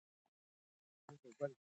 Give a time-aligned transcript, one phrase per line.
[0.99, 1.59] راتلونکی زموږ دی.